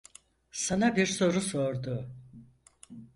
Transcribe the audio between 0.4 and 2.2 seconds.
Sana bir soru sordu.